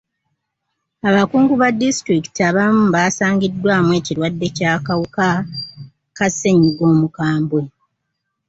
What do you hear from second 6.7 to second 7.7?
omukambwe.